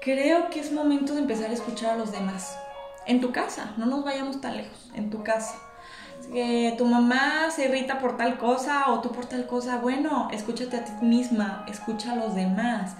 [0.00, 2.58] creo que es momento de empezar a escuchar a los demás.
[3.06, 5.56] En tu casa, no nos vayamos tan lejos, en tu casa.
[6.32, 10.74] Que tu mamá se irrita por tal cosa o tú por tal cosa, bueno, escúchate
[10.74, 12.96] a ti misma, escucha a los demás.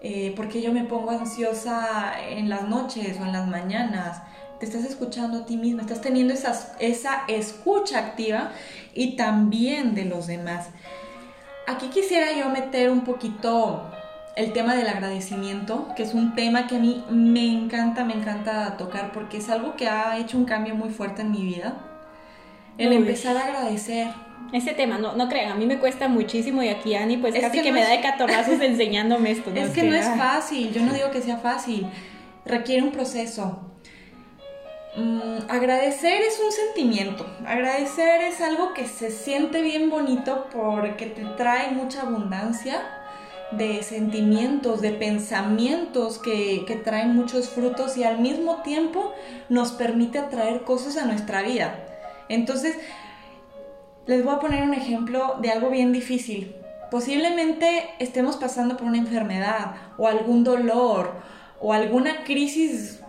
[0.00, 4.22] Eh, porque yo me pongo ansiosa en las noches o en las mañanas
[4.58, 8.52] te estás escuchando a ti misma, estás teniendo esa, esa escucha activa
[8.94, 10.68] y también de los demás.
[11.66, 13.90] Aquí quisiera yo meter un poquito
[14.36, 18.76] el tema del agradecimiento, que es un tema que a mí me encanta, me encanta
[18.76, 21.74] tocar porque es algo que ha hecho un cambio muy fuerte en mi vida.
[22.78, 24.08] El empezar a agradecer.
[24.52, 27.60] Ese tema, no, no crean, a mí me cuesta muchísimo y aquí Ani pues casi
[27.60, 29.50] que, me da de catorrazos enseñándome esto.
[29.54, 31.86] Es que no es fácil, yo no digo que sea fácil,
[32.46, 33.67] requiere un proceso,
[34.98, 41.24] Mm, agradecer es un sentimiento, agradecer es algo que se siente bien bonito porque te
[41.36, 42.82] trae mucha abundancia
[43.52, 49.12] de sentimientos, de pensamientos que, que traen muchos frutos y al mismo tiempo
[49.48, 51.78] nos permite atraer cosas a nuestra vida.
[52.28, 52.76] Entonces,
[54.06, 56.56] les voy a poner un ejemplo de algo bien difícil.
[56.90, 61.12] Posiblemente estemos pasando por una enfermedad o algún dolor
[61.60, 63.00] o alguna crisis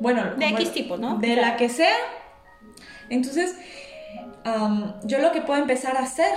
[0.00, 1.18] bueno, de X tipo, ¿no?
[1.18, 1.94] De la que sea.
[3.08, 3.56] Entonces,
[5.04, 6.32] yo lo que puedo empezar a hacer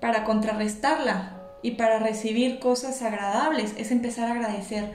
[0.00, 4.92] para contrarrestarla y para recibir cosas agradables es empezar a agradecer.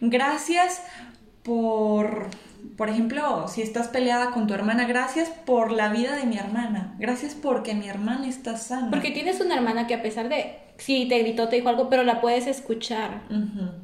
[0.00, 0.82] Gracias
[1.42, 2.28] por,
[2.76, 6.94] por ejemplo, si estás peleada con tu hermana, gracias por la vida de mi hermana.
[6.98, 8.90] Gracias porque mi hermana está sana.
[8.90, 12.02] Porque tienes una hermana que a pesar de, si te gritó, te dijo algo, pero
[12.04, 13.22] la puedes escuchar.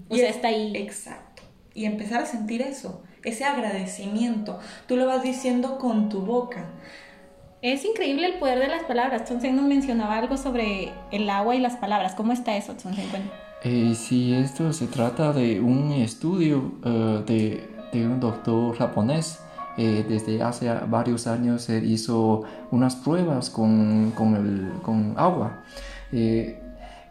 [0.08, 0.72] O sea, está ahí.
[0.76, 1.42] Exacto.
[1.74, 4.58] Y empezar a sentir eso ese agradecimiento.
[4.86, 6.66] Tú lo vas diciendo con tu boca.
[7.60, 9.22] Es increíble el poder de las palabras.
[9.22, 12.14] Entonces nos mencionaba algo sobre el agua y las palabras.
[12.14, 12.74] ¿Cómo está eso,
[13.64, 19.40] eh, sí, esto se trata de un estudio eh, de, de, un doctor japonés.
[19.76, 25.64] Eh, desde hace varios años hizo unas pruebas con, con, el, con agua.
[26.12, 26.60] Eh,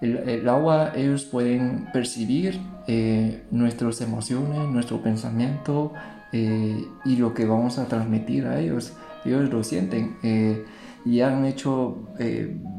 [0.01, 5.93] el, el agua ellos pueden percibir eh, nuestras emociones, nuestro pensamiento
[6.31, 8.93] eh, y lo que vamos a transmitir a ellos.
[9.25, 10.63] Ellos lo sienten eh,
[11.05, 12.07] y han hecho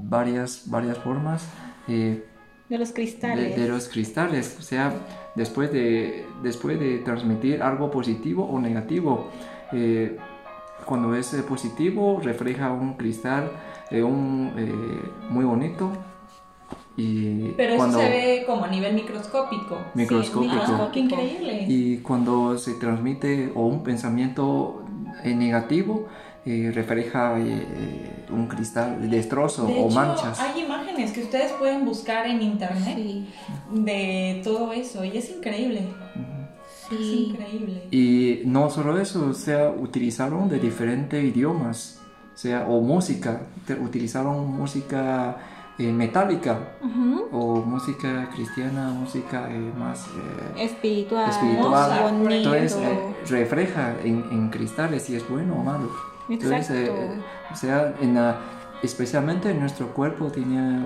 [0.04, 1.46] varias, varias formas.
[1.86, 3.56] De los cristales.
[3.56, 4.92] de los cristales, o sea,
[5.34, 9.30] después de, después de transmitir algo positivo o negativo.
[9.72, 10.16] eh,
[10.84, 13.50] cuando es positivo, refleja un cristal
[13.90, 15.90] eh, un, eh, muy bonito.
[16.98, 19.78] Y Pero cuando, eso se ve como a nivel microscópico.
[19.94, 20.52] Microscópico.
[20.52, 20.98] Sí, microscópico.
[20.98, 21.64] Increíble.
[21.68, 24.84] y cuando se transmite o un pensamiento
[25.22, 26.08] eh, negativo,
[26.44, 30.40] eh, refleja eh, un cristal destrozo de o hecho, manchas.
[30.40, 33.28] hay imágenes que ustedes pueden buscar en internet Sí,
[33.70, 35.82] de todo eso y es increíble.
[36.90, 37.82] Es increíble.
[37.92, 42.00] Y no solo eso, o sea, utilizaron de diferentes idiomas,
[42.34, 43.42] o sea, o música,
[43.84, 45.36] utilizaron música
[45.78, 47.28] eh, metálica, Ujú.
[47.32, 52.12] o música cristiana, música eh, más eh, Espiritual, espiritual.
[52.18, 52.54] bonito.
[52.54, 55.88] Entonces, eh, refleja en, en cristales si es bueno o malo.
[56.28, 57.22] Entonces, eh, Exacto.
[57.52, 58.38] o sea, en la-
[58.82, 60.84] especialmente nuestro cuerpo tiene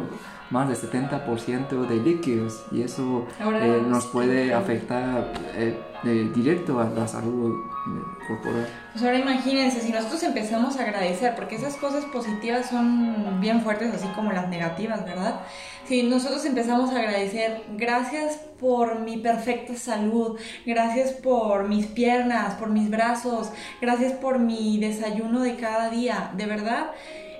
[0.53, 6.91] más del 70% de líquidos y eso eh, nos puede afectar eh, de directo a
[6.91, 8.69] la salud eh, corporal.
[8.93, 13.95] Pues ahora imagínense, si nosotros empezamos a agradecer, porque esas cosas positivas son bien fuertes,
[13.95, 15.41] así como las negativas, ¿verdad?
[15.87, 22.69] Si nosotros empezamos a agradecer, gracias por mi perfecta salud, gracias por mis piernas, por
[22.69, 26.91] mis brazos, gracias por mi desayuno de cada día, de verdad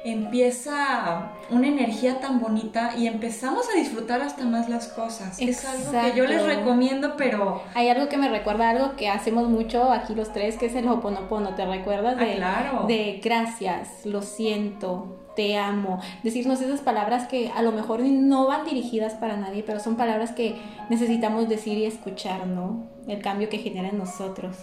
[0.05, 5.39] empieza una energía tan bonita y empezamos a disfrutar hasta más las cosas.
[5.41, 6.59] Es algo que yo les Exacto.
[6.61, 10.67] recomiendo, pero Hay algo que me recuerda algo que hacemos mucho aquí los tres, que
[10.67, 11.55] es el Hoponopono.
[11.55, 12.17] ¿Te recuerdas?
[12.19, 12.85] Ah, De, claro.
[12.87, 16.01] de gracias, lo siento, te amo.
[16.23, 20.33] Decirnos esas palabras que a lo mejor no van dirigidas para nadie, pero son palabras
[20.33, 20.57] que
[20.89, 22.87] necesitamos decir y escuchar, ¿no?
[23.07, 24.57] El cambio que genera en nosotros.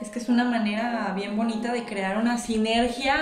[0.00, 3.14] Es que es una manera bien bonita de crear una sinergia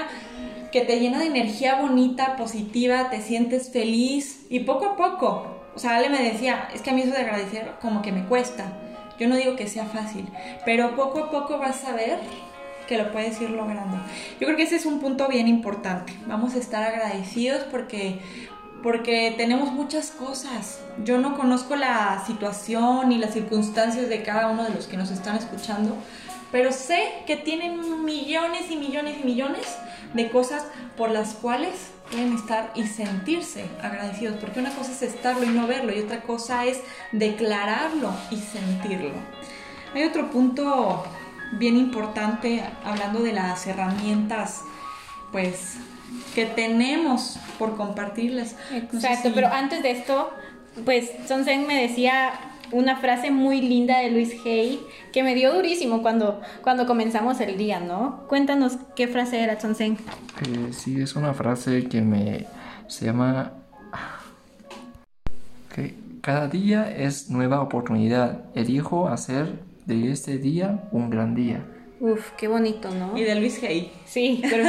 [0.72, 5.61] que te llena de energía bonita, positiva, te sientes feliz y poco a poco.
[5.74, 8.26] O sea, Ale me decía, es que a mí eso de agradecer como que me
[8.26, 8.72] cuesta.
[9.18, 10.26] Yo no digo que sea fácil,
[10.64, 12.18] pero poco a poco vas a ver
[12.88, 13.96] que lo puedes ir logrando.
[14.40, 16.12] Yo creo que ese es un punto bien importante.
[16.26, 18.18] Vamos a estar agradecidos porque
[18.83, 20.80] porque tenemos muchas cosas.
[21.04, 25.11] Yo no conozco la situación ni las circunstancias de cada uno de los que nos
[25.11, 25.96] están escuchando,
[26.52, 29.66] pero sé que tienen millones y millones y millones
[30.14, 30.64] de cosas
[30.96, 31.70] por las cuales
[32.10, 36.22] pueden estar y sentirse agradecidos, porque una cosa es estarlo y no verlo y otra
[36.22, 36.80] cosa es
[37.12, 39.12] declararlo y sentirlo.
[39.94, 41.04] Hay otro punto
[41.52, 44.62] bien importante hablando de las herramientas
[45.32, 45.74] pues
[46.34, 48.56] que tenemos por compartirles.
[48.70, 50.30] No sé Exacto, si- pero antes de esto,
[50.84, 52.32] pues Sonsen me decía
[52.72, 54.80] una frase muy linda de Luis Hay
[55.12, 58.24] que me dio durísimo cuando, cuando comenzamos el día, ¿no?
[58.28, 59.98] Cuéntanos qué frase era, Sonsen.
[60.42, 62.46] Eh, sí, es una frase que me
[62.87, 63.52] se llama
[65.74, 68.44] que cada día es nueva oportunidad.
[68.54, 71.64] Elijo hacer de este día un gran día.
[72.00, 73.16] Uf, qué bonito, ¿no?
[73.16, 73.92] Y de Luis Hay.
[74.06, 74.64] Sí, pero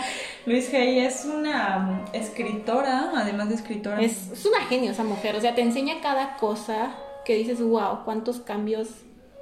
[0.46, 4.00] Luis Hay es una escritora, además de escritora.
[4.00, 6.94] es, es una genio esa mujer, o sea, te enseña cada cosa
[7.26, 8.88] que dices, wow, cuántos cambios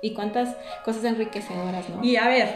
[0.03, 2.03] y cuántas cosas enriquecedoras, ¿no?
[2.03, 2.49] Y a ver,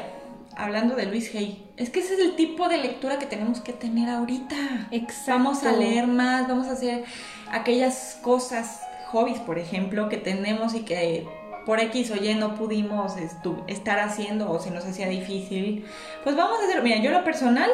[0.56, 3.74] hablando de Luis Hay, es que ese es el tipo de lectura que tenemos que
[3.74, 4.88] tener ahorita.
[4.90, 5.32] Exacto.
[5.32, 7.04] Vamos a leer más, vamos a hacer
[7.52, 11.28] aquellas cosas, hobbies, por ejemplo, que tenemos y que
[11.66, 13.12] por X o Y no pudimos
[13.66, 15.84] estar haciendo o se nos hacía difícil.
[16.24, 17.70] Pues vamos a hacer, mira, yo lo personal,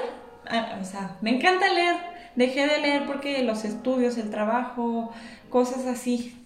[0.48, 1.94] ah, o sea, me encanta leer.
[2.34, 5.12] Dejé de leer porque los estudios, el trabajo,
[5.50, 6.43] cosas así,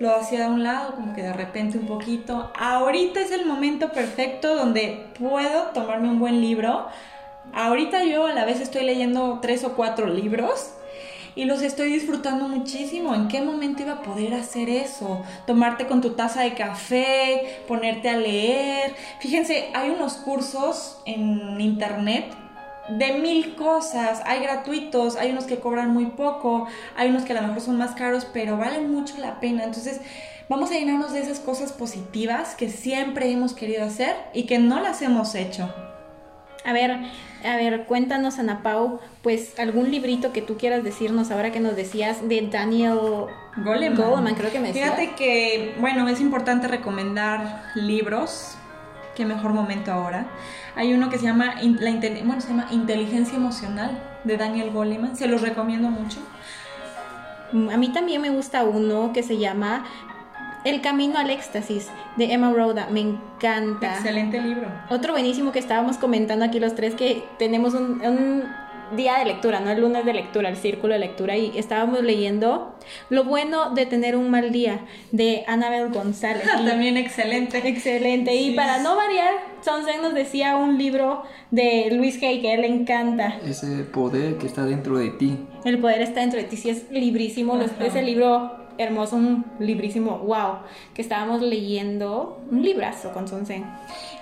[0.00, 2.50] lo hacía de un lado, como que de repente un poquito.
[2.58, 6.86] Ahorita es el momento perfecto donde puedo tomarme un buen libro.
[7.52, 10.72] Ahorita yo a la vez estoy leyendo tres o cuatro libros
[11.34, 13.14] y los estoy disfrutando muchísimo.
[13.14, 15.22] ¿En qué momento iba a poder hacer eso?
[15.46, 18.94] Tomarte con tu taza de café, ponerte a leer.
[19.20, 22.24] Fíjense, hay unos cursos en internet
[22.98, 24.22] de mil cosas.
[24.26, 27.76] Hay gratuitos, hay unos que cobran muy poco, hay unos que a lo mejor son
[27.76, 29.64] más caros, pero valen mucho la pena.
[29.64, 30.00] Entonces,
[30.48, 34.80] vamos a llenarnos de esas cosas positivas que siempre hemos querido hacer y que no
[34.80, 35.72] las hemos hecho.
[36.64, 36.90] A ver,
[37.42, 41.74] a ver, cuéntanos, Ana Pau, pues algún librito que tú quieras decirnos ahora que nos
[41.74, 42.98] decías de Daniel
[43.56, 43.96] Goleman.
[43.96, 44.94] Goleman, creo que me decías.
[44.94, 48.56] Fíjate que, bueno, es importante recomendar libros.
[49.16, 50.26] Qué mejor momento ahora.
[50.76, 51.90] Hay uno que se llama, la
[52.24, 55.16] bueno, se llama Inteligencia Emocional de Daniel Goleman.
[55.16, 56.18] Se los recomiendo mucho.
[57.72, 59.84] A mí también me gusta uno que se llama
[60.64, 62.88] El Camino al Éxtasis de Emma Rhoda.
[62.90, 63.94] Me encanta.
[63.94, 64.68] Excelente libro.
[64.88, 68.44] Otro buenísimo que estábamos comentando aquí los tres que tenemos un, un
[68.96, 69.70] día de lectura, ¿no?
[69.70, 72.74] El lunes de lectura, el círculo de lectura, y estábamos leyendo
[73.08, 74.80] Lo bueno de tener un mal día,
[75.12, 76.44] de Annabel González.
[76.60, 77.58] Y- También excelente.
[77.66, 78.34] Excelente.
[78.34, 78.54] Y Sí.
[78.56, 79.32] para no variar,
[79.62, 83.38] Sonsen nos decía un libro de Luis Hay que a él le encanta.
[83.46, 85.36] Ese poder que está dentro de ti.
[85.64, 86.56] El poder está dentro de ti.
[86.56, 87.54] Sí, es librísimo.
[87.54, 87.66] Ajá.
[87.84, 90.60] Ese libro hermoso, un librísimo, wow,
[90.94, 92.40] que estábamos leyendo.
[92.50, 93.64] Un librazo con Sonsen.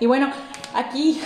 [0.01, 0.29] Y bueno,
[0.73, 1.19] aquí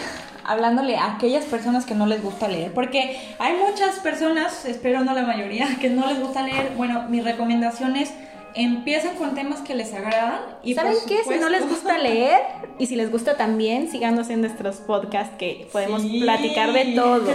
[0.46, 5.14] hablándole a aquellas personas que no les gusta leer, porque hay muchas personas, espero no
[5.14, 6.74] la mayoría, que no les gusta leer.
[6.76, 8.14] Bueno, mi recomendación es
[8.56, 11.24] empiecen con temas que les agradan y ¿Saben qué?
[11.24, 12.39] Si no les gusta leer
[12.78, 16.20] y si les gusta también, síganos en nuestros podcasts que podemos Sí.
[16.22, 17.32] platicar de todo.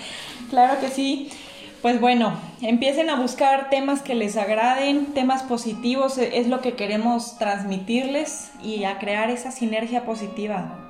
[0.50, 1.30] claro que sí.
[1.80, 6.74] Pues bueno, empiecen a buscar temas que les agraden, temas positivos, e- es lo que
[6.74, 10.87] queremos transmitirles y a crear esa sinergia positiva.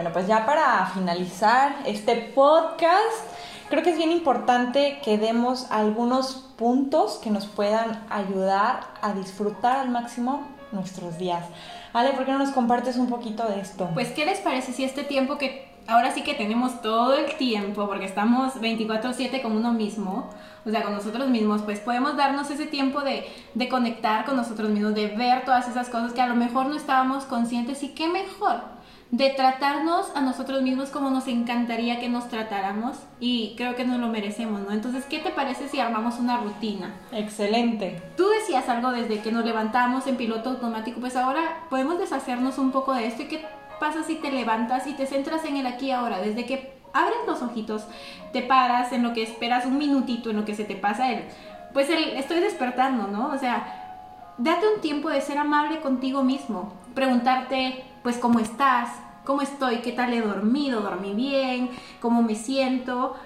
[0.00, 3.20] Bueno, pues ya para finalizar este podcast,
[3.68, 9.76] creo que es bien importante que demos algunos puntos que nos puedan ayudar a disfrutar
[9.76, 11.44] al máximo nuestros días.
[11.92, 13.90] Ale, ¿por qué no nos compartes un poquito de esto?
[13.92, 17.86] Pues, ¿qué les parece si este tiempo que ahora sí que tenemos todo el tiempo,
[17.86, 20.30] porque estamos 24/7 con uno mismo,
[20.64, 24.70] o sea, con nosotros mismos, pues podemos darnos ese tiempo de, de conectar con nosotros
[24.70, 28.08] mismos, de ver todas esas cosas que a lo mejor no estábamos conscientes y qué
[28.08, 28.79] mejor
[29.10, 33.98] de tratarnos a nosotros mismos como nos encantaría que nos tratáramos y creo que nos
[33.98, 34.70] lo merecemos, ¿no?
[34.70, 36.94] Entonces, ¿qué te parece si armamos una rutina?
[37.12, 38.00] Excelente.
[38.16, 42.70] Tú decías algo desde que nos levantamos en piloto automático, pues ahora podemos deshacernos un
[42.70, 43.22] poco de esto.
[43.22, 43.44] ¿Y qué
[43.80, 46.20] pasa si te levantas y te centras en el aquí y ahora?
[46.20, 47.86] Desde que abres los ojitos,
[48.32, 51.24] te paras en lo que esperas un minutito, en lo que se te pasa el,
[51.72, 53.30] pues el, estoy despertando, ¿no?
[53.32, 58.90] O sea, date un tiempo de ser amable contigo mismo, preguntarte, pues, ¿cómo estás?
[59.24, 59.78] ¿Cómo estoy?
[59.78, 60.80] ¿Qué tal he dormido?
[60.80, 61.70] ¿Dormí bien?
[62.00, 63.16] ¿Cómo me siento?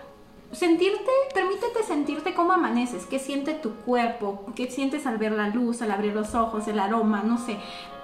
[0.55, 5.83] sentirte, permítete sentirte cómo amaneces, qué siente tu cuerpo, qué sientes al ver la luz,
[5.83, 7.59] al abrir los ojos, el aroma, no sé.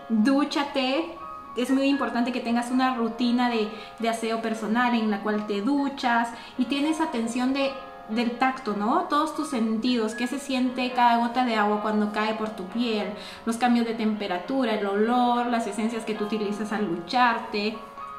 [0.08, 1.16] Dúchate.
[1.56, 3.68] Es muy importante que tengas una rutina de,
[3.98, 7.72] de aseo personal en la cual te duchas y tienes atención de,
[8.10, 9.06] del tacto, ¿no?
[9.08, 13.12] Todos tus sentidos, qué se siente cada gota de agua cuando cae por tu piel,
[13.46, 17.78] los cambios de temperatura, el olor, las esencias que tú utilizas al lucharte.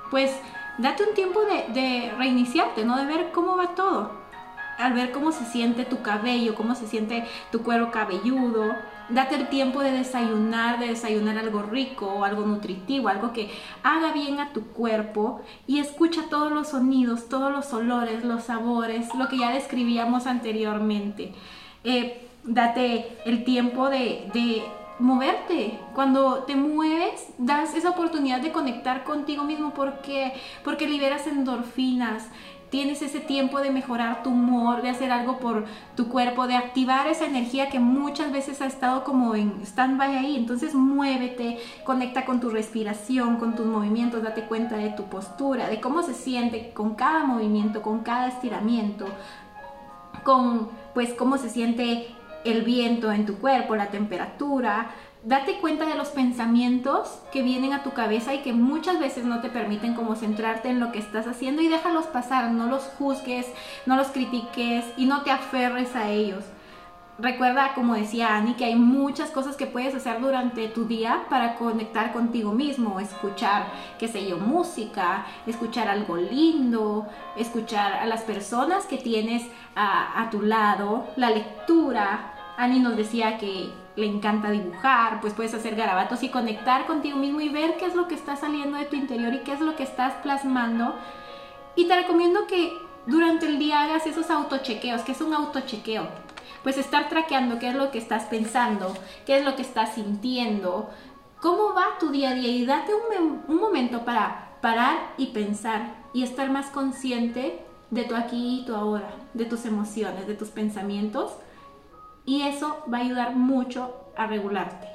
[0.09, 0.35] Pues
[0.77, 2.97] date un tiempo de, reiniciarte, ¿no?
[2.97, 4.21] De ver cómo va todo
[4.77, 8.75] al ver cómo se siente tu cabello, cómo se siente tu cuero cabelludo.
[9.09, 13.49] Date el tiempo de desayunar, de desayunar algo rico, algo nutritivo, algo que
[13.83, 19.13] haga bien a tu cuerpo y escucha todos los sonidos, todos los olores, los sabores,
[19.15, 21.33] lo que ya describíamos anteriormente.
[21.83, 24.63] Eh, date el tiempo de, de
[25.01, 25.79] moverte.
[25.93, 30.33] Cuando te mueves, das esa oportunidad de conectar contigo mismo porque,
[30.63, 32.27] porque liberas endorfinas
[32.71, 35.65] tienes ese tiempo de mejorar tu humor, de hacer algo por
[35.95, 40.37] tu cuerpo, de activar esa energía que muchas veces ha estado como en stand-by ahí.
[40.37, 45.81] Entonces muévete, conecta con tu respiración, con tus movimientos, date cuenta de tu postura, de
[45.81, 49.05] cómo se siente con cada movimiento, con cada estiramiento,
[50.23, 52.07] con pues cómo se siente
[52.45, 54.91] el viento en tu cuerpo, la temperatura.
[55.23, 59.39] Date cuenta de los pensamientos que vienen a tu cabeza y que muchas veces no
[59.39, 63.45] te permiten como centrarte en lo que estás haciendo y déjalos pasar, no los juzgues,
[63.85, 66.43] no los critiques y no te aferres a ellos.
[67.19, 71.53] Recuerda, como decía Ani, que hay muchas cosas que puedes hacer durante tu día para
[71.53, 73.67] conectar contigo mismo, escuchar,
[73.99, 77.07] qué sé yo, música, escuchar algo lindo,
[77.37, 79.43] escuchar a las personas que tienes
[79.75, 82.33] a, a tu lado, la lectura.
[82.57, 87.41] Ani nos decía que le encanta dibujar, pues puedes hacer garabatos y conectar contigo mismo
[87.41, 89.75] y ver qué es lo que está saliendo de tu interior y qué es lo
[89.75, 90.95] que estás plasmando.
[91.75, 92.73] Y te recomiendo que
[93.05, 96.07] durante el día hagas esos autochequeos, que es un autochequeo.
[96.63, 100.89] Pues estar traqueando qué es lo que estás pensando, qué es lo que estás sintiendo,
[101.41, 105.95] cómo va tu día a día y date un, un momento para parar y pensar
[106.13, 110.49] y estar más consciente de tu aquí y tu ahora, de tus emociones, de tus
[110.49, 111.31] pensamientos
[112.25, 114.87] y eso va a ayudar mucho a regularte.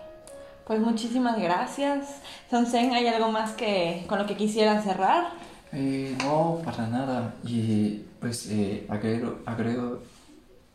[0.66, 2.20] Pues muchísimas gracias.
[2.50, 5.28] Sonsen, ¿hay algo más que con lo que quisiera cerrar?
[5.72, 7.34] Eh, no, para nada.
[7.44, 10.02] Y pues eh, agrego, agrego,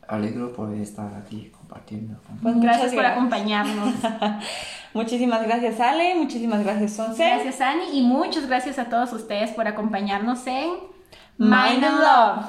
[0.08, 2.18] alegro por estar aquí compartiendo.
[2.26, 3.18] con- Pues gracias muchas por gracias.
[3.18, 3.94] acompañarnos.
[4.94, 7.28] Muchísimas gracias Ale, muchísimas gracias Sonsen.
[7.30, 10.70] Gracias Ani y muchas gracias a todos ustedes por acompañarnos en
[11.38, 12.46] Mind and Love.